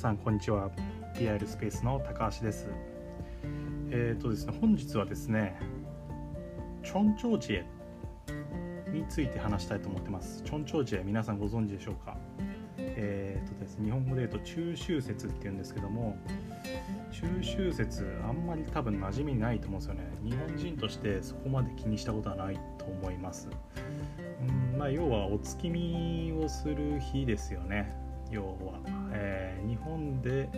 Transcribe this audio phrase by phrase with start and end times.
[0.00, 0.70] さんこんにちは。
[1.14, 2.70] PIL スペースの高橋です。
[3.90, 5.60] えっ、ー、とですね本日はですね
[6.82, 7.66] チョンチョウジエ
[8.90, 10.42] について話したいと思ってます。
[10.42, 12.16] チョンチョウジエ皆さんご存知でしょうか？
[12.78, 16.16] えっ、ー、とですね日本語で言うと中秋節っていうんですけども
[17.12, 20.00] 中秋節あんまり多分馴染みないと思うんですよね。
[20.24, 23.50] 日本人としてそこまで気にしたことはないと思います。
[24.48, 28.08] うんまあ要はお月見をする日ですよね。
[28.30, 28.80] 要は、
[29.12, 30.48] えー、日本で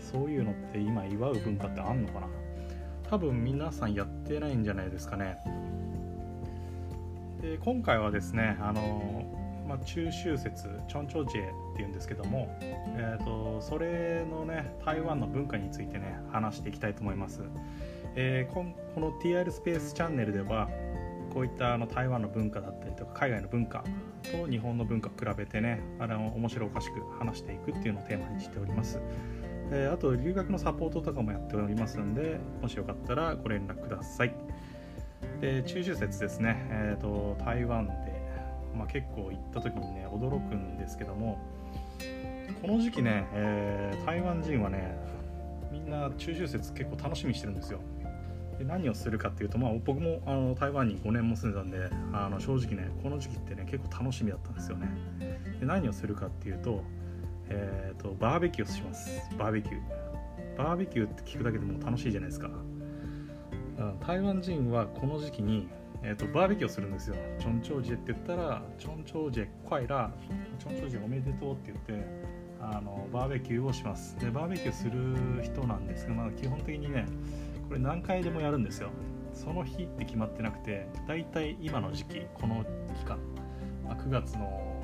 [0.00, 2.28] そういうのって今祝う文化ってあんのかな？
[3.10, 5.38] 多分皆さんやってないんじゃないですかね。
[7.40, 9.24] で今回はですねあの、
[9.66, 17.42] まあ、中秋節チョンチョジェっていうんですけども、えーと、それのね台湾の文化についてね話していきたいと思います、
[18.16, 18.64] えー、こ
[19.00, 20.68] の TR スペースチャンネルでは
[21.32, 23.84] こういったあの台湾の文化だったりとか海外の文化
[24.22, 29.00] と日本の文化を比べてねあの面白おかしく話していくっていうのをテーマにしております、
[29.70, 34.34] えー、あと留学のサポートとかもやっておりますんでもしよかったらご連絡ください。
[35.40, 37.92] で中秋節ですね、えーと、台湾で、
[38.76, 41.38] まあ、結構行った時にね驚くんですけども
[42.60, 44.96] この時期ね、えー、台湾人はね
[45.70, 47.80] みんな中秋節結構楽しみにしてるんですよ。
[48.58, 54.88] で何をするかっていうと、まあ、僕もあの台湾に5年も住んでたんであの正直ねこの時期ってね結構楽しみだったんですよね。
[55.60, 56.82] で何をするかっていうと,、
[57.48, 59.10] えーと、バーベキューをします。
[59.38, 60.56] バーベキュー。
[60.56, 62.50] バーベキューって聞くだけでも楽しいじゃないですか。
[64.04, 65.68] 台湾人はこの時期に、
[66.02, 67.16] えーと、バーベキューをするんですよ。
[67.38, 70.12] チョンチョウジェって言ったらチョンチョウジェクイラ
[70.58, 72.06] チョンチョウジェおめでとうって言って
[72.60, 74.18] あのバーベキューをします。
[74.18, 77.06] でバーベキューする人なんですけど、まあ、基本的にね
[77.68, 78.90] これ何回でもやるんですよ。
[79.34, 82.64] その日って決まってなくてだいたい今の時期この
[82.98, 83.18] 期間、
[83.88, 84.74] あ、9月の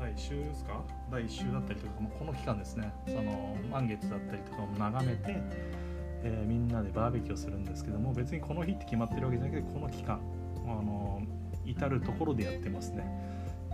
[0.00, 0.82] 第1週ですか？
[1.10, 2.92] 第1週だったりとか、まあ、この期間ですね。
[3.06, 5.42] その満月だったりとかも眺めて、
[6.22, 10.20] えー、みんなでバーベキューをするんですけども別にこの日って決まってるわけじゃなくてこの期間
[10.64, 11.20] あの
[11.66, 13.04] 至る所でやってますね。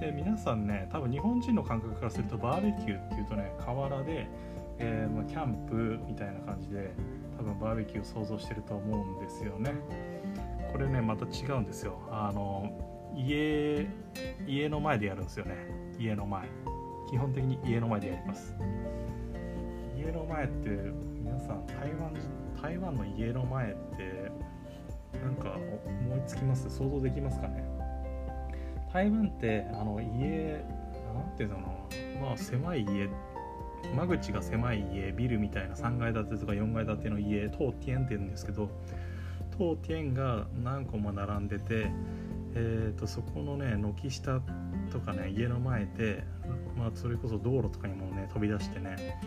[0.01, 4.27] で皆さんね多分日本人の感覚からするとバーベキューっていうとね河原で、
[4.79, 6.93] えーまあ、キャンプみたいな感じで
[7.37, 9.73] 多分バーベキューを想像してると思うんですよね。
[10.73, 11.99] これねまた違うんですよ。
[12.11, 12.71] あの
[13.15, 13.87] 家
[14.47, 15.55] 家の前でやるんですよね。
[15.99, 16.49] 家の前。
[17.09, 18.55] 基本的に家の前でやります。
[19.97, 20.69] 家の前って
[21.15, 22.13] 皆さん台湾
[22.61, 24.33] 台湾の家の前って
[25.19, 26.69] なんか思いつきます？
[26.69, 27.65] 想像できますかね？
[28.93, 30.65] 台湾ってあの家
[31.15, 31.59] なんていうの
[32.21, 33.09] まあ狭い家
[33.95, 38.71] 間口が狭い家ビルみたいな3階建てとか4階建ての家トーティエンって言うんですけど
[39.59, 41.91] トーティエンが何個も並んでて、
[42.55, 44.41] えーと、そこのね軒下
[44.91, 46.25] とかね家の前で、
[46.77, 49.19] まあ、それこそ道路とかにもね飛び出してね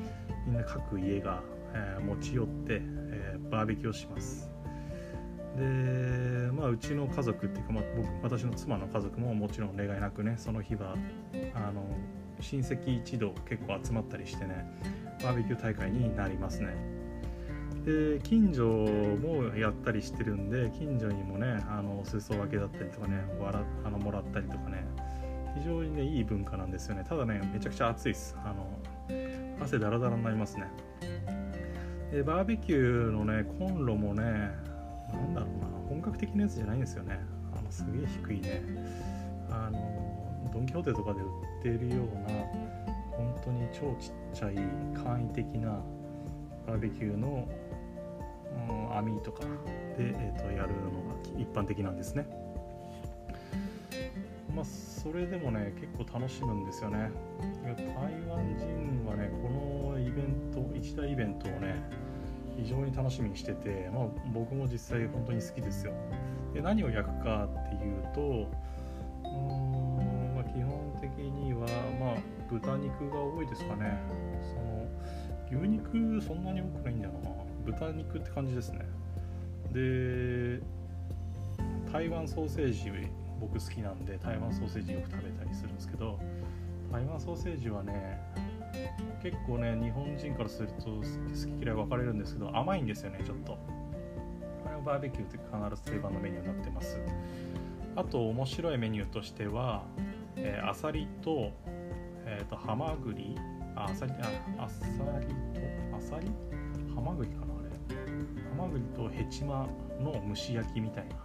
[0.46, 1.42] みんな各家が、
[1.74, 4.50] えー、持ち寄って、えー、バーベキューをします。
[5.58, 5.64] で
[6.53, 10.96] まあうちの家族っていうか、まあ、僕私の妻の家族ももちろん例外なくねその日は
[11.56, 11.84] あの
[12.42, 14.70] 親戚一同結構集まったりしてね
[15.24, 16.76] バーベキュー大会になりますね。
[17.86, 24.86] で近所もやったりしてるんで近所にもねあの裾分けだったりとかね笑あのもらったりとかね
[25.58, 27.06] 非常にねいい文化なんですよね。
[27.08, 28.36] ただねめちゃくちゃ暑いです。
[28.44, 28.68] あの
[29.62, 30.68] 汗だらだらになりますね。
[32.12, 37.20] でバーベキューのねコンロもねなんだろうな本格的なやつじゃないんですよね。
[37.58, 38.62] あのすげえ低いね。
[39.52, 39.99] あの
[40.59, 42.38] ドン・キホーテとかで売ってるような
[43.16, 44.56] 本当に超ちっちゃい
[44.94, 45.80] 簡易的な
[46.68, 47.47] バーベキューの、
[48.68, 49.48] うん、網とかで、
[50.00, 52.28] えーと、やるのが一般的なんですね。
[54.53, 57.09] まあ、それでもね結構楽しむんですよね。
[57.64, 57.78] 台
[58.28, 61.75] 湾人はねこのイベント一大イベントをね
[62.58, 65.94] 非常に楽しみにしてて、まあ、僕も実際本当に好きですよ。
[66.53, 68.50] で何を焼くかっていうと
[69.24, 69.89] うん
[71.19, 71.68] には
[72.00, 72.16] まあ
[72.50, 74.00] 豚肉が多いですかね。
[74.42, 77.30] その牛肉そんなに多くないんだよな。
[77.66, 78.86] 豚肉って感じですね。
[79.71, 80.60] で
[81.92, 82.92] 台湾ソーセージ
[83.39, 86.19] 僕好きなんで台湾ソーセージよく食べたりするんですけど
[86.92, 88.19] 台湾ソーセージはね
[89.22, 93.54] 結構ね日本人からすると好き嫌い分かれるんですけど甘いんですよねちょっと。
[93.54, 97.00] これはバーベキューって必ず定番のメニューになってます。
[97.95, 99.83] あと面白いメニューとしては
[100.41, 101.51] えー、アサリと,、
[102.25, 103.36] えーと、ハマグリ。
[103.75, 104.86] あアサリあアサ
[105.19, 105.33] リと
[105.95, 106.27] アサリ？
[106.94, 107.69] ハマグリかなあれ。
[108.50, 109.68] ハマグリとヘチマ
[110.00, 111.15] の蒸し焼きみたいな。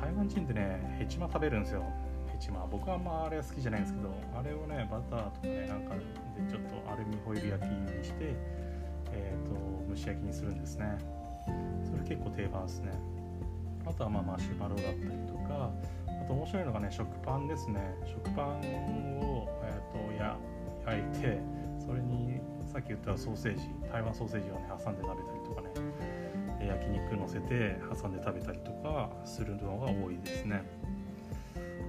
[0.00, 1.84] 台湾人ってねヘチマ食べるんですよ。
[2.28, 6.02] ヘチまあ僕はあんまあれは好きじゃないんですけどあれをねバターとかねなんかで
[6.48, 8.34] ちょっとアルミホイル焼きにして
[9.12, 9.54] えっ、と
[9.90, 10.96] 蒸し焼きにするんですね。
[11.84, 12.92] それ結構定番ですね。
[13.90, 15.70] あとはまあマシュマロだったりとか
[16.06, 17.80] あと面白いのがね食パンですね。
[18.06, 20.36] 食パンを、えーと、や
[20.86, 21.40] 焼いて
[21.84, 22.40] それに
[22.72, 25.68] さっき言ったソーセージ台湾ソーセージをね挟んで食べたりとかね。
[26.66, 30.62] 焼肉乗せて挟んで食べたりとかするのが多いですね。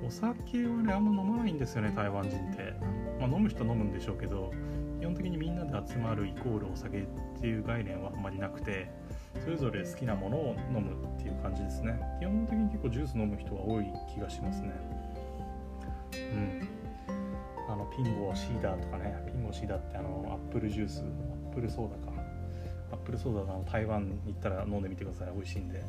[0.04, 2.74] お酒はねあんま飲まないんですよね台湾人って、
[3.20, 4.52] まあ、飲む人飲むんでしょうけど
[5.00, 7.06] 基本的にみんなで集まるイコールお酒っ
[7.40, 8.90] ていう概念はあんまりなくて。
[9.40, 12.00] それぞれ好きなものを飲むっていう感じですね。
[12.20, 14.72] 基本的に結構ジュース飲む人が多い気がしますね。
[16.14, 16.68] うん。
[17.70, 19.16] あのピンゴシーダーとかね。
[19.26, 21.04] ピンゴシーダーってあのアップルジュースア
[21.52, 22.22] ップルソーダか。
[22.92, 25.34] アップルソーダの台湾に行ったら飲んでみてください。
[25.34, 25.82] 美味しいんで。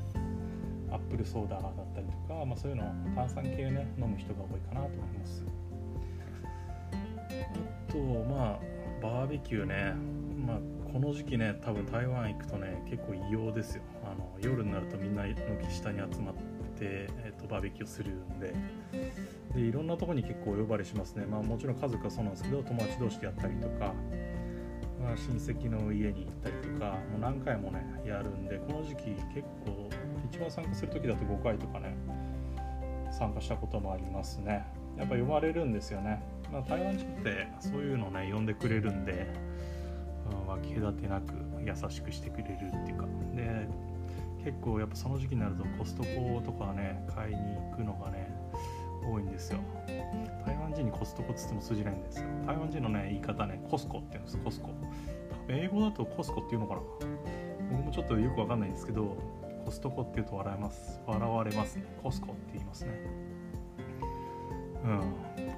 [0.90, 2.84] アップルソーダだったりとか、まあ、そういうの
[3.14, 5.44] 炭酸系ね飲む人が多いかなと思います。
[7.88, 8.58] あとまあ
[9.02, 9.94] バーベキューね。
[10.46, 10.58] まあ
[10.92, 13.82] この時期ね多分台湾行くとね結構異様ですよ。
[14.04, 15.34] あの夜になるとみんな軒
[15.70, 16.40] 下に集まって、
[16.80, 18.54] えーと、バーベキューするんで。
[19.54, 21.26] でいろんなとこに結構お呼ばれしますね。
[21.26, 23.94] まあもちろん家族はそうなんですけど友達同士でやったりとか、
[25.00, 29.88] まあ、親戚の家に行ったりとかもう何回もねやるんでこの時期結構
[30.30, 31.96] 一番参加する時だと5回とかね
[33.10, 34.66] 参加したこともありますね。
[34.96, 36.22] やっぱ呼ばれるんですよね、
[36.52, 39.26] まあ、台湾人ってそういうのね呼んでくれるんで、
[40.36, 43.06] 分け隔てなく優しくしてくれるっていうか。
[43.34, 43.68] で
[44.44, 48.34] 結構やっぱその時期になるとコストコとかね買いに行くのがね
[49.08, 49.60] 多いんですよ。
[50.44, 52.26] 台湾人にコストコっつっても通じないんですよ。
[52.46, 54.70] 台湾人のね言い方ねコスコって言うんですコスコ。
[55.48, 56.80] 英語だとコスコっていうのかな？
[57.70, 59.16] 僕もちょっとよくわかんないんですけど
[59.64, 61.00] コストコって言うと笑います。
[61.06, 61.84] 笑われますね。
[62.02, 62.90] コスコって言いますね。
[64.84, 65.00] うん。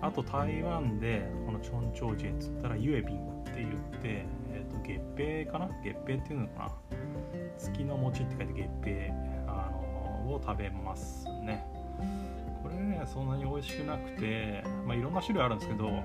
[0.03, 4.27] あと台湾でこのチョンチョウジェっつったらユエビンって言って、
[4.85, 5.69] 月餅かな？
[5.83, 6.73] 月餅っていうのかな？
[7.59, 9.13] 月の餅って書いて月餅
[9.47, 9.71] あ
[10.25, 11.65] のを食べますね。
[12.63, 16.03] これねそんなに美味しくなくて、まあ、いろんな種類あるんですけど、ま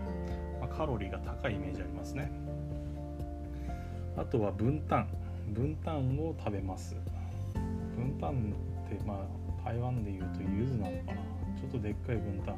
[0.64, 2.32] あ、カロリーが高いイメージありますね。
[4.18, 5.08] あとは分担
[5.50, 6.96] 分担を食べます。
[7.96, 8.54] 分担
[8.88, 11.22] ってまあ台湾でいうと柚子なのかな？
[11.60, 12.56] ちょっとでっかい分担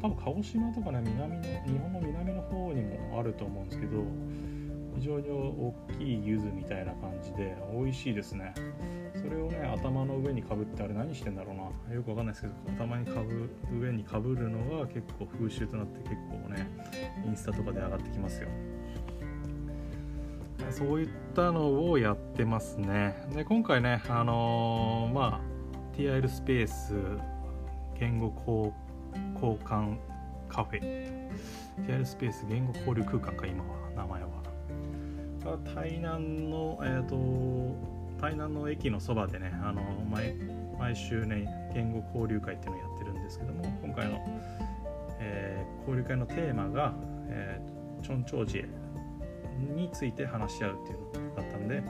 [0.00, 3.98] 多分鹿児島とかね南の日本の南の方にもあると思うんですけど
[4.94, 8.54] 非常に大きい柚子みたいな感じで美味しいですね。
[9.14, 11.56] それをね頭の上にかぶってあれ何してんだろう
[11.90, 11.94] な。
[11.94, 13.50] よくわかんないですけど頭にかぶ
[13.80, 16.68] 上にかぶるのが結構風習となって結構ね
[17.26, 18.48] インスタとかで上がってきますよ。
[20.70, 23.14] そういったのをやってますね。
[23.34, 26.94] で今回ねあのー、まあ TIL スペース
[27.98, 28.32] 言語
[29.34, 29.96] 交換
[30.48, 31.30] カフェ。
[31.86, 34.51] TIL スペース言語交流空間か今は名前は。
[35.74, 37.16] 台南のえ、ー、と
[38.20, 40.34] 台南の駅のそばでねあの毎
[40.78, 44.20] 毎週ね言語交流会っていうのをやってるんですけども今回の、
[45.20, 46.92] えー、交流会のテーマが、
[47.28, 48.68] えー、チョンチョウジエ
[49.74, 51.82] について話し合うっていうのだったんで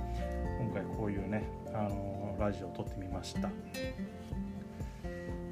[0.60, 1.44] 今回こういうね、
[1.74, 3.50] あのラジオを撮ってみました。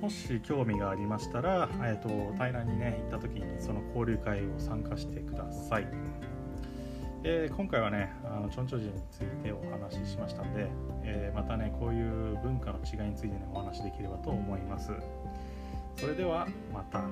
[0.00, 2.08] もし興味がありましたら、えーと、
[2.38, 5.86] 台南にね行った時にその交流会を参加してください、
[7.22, 10.68] えー、今回はねあのチョンチョジについてお話ししましたんで、
[11.04, 14.90] えー、またねこういう文化の違いについてねお話しできればと思います。
[15.96, 17.04] それではまた。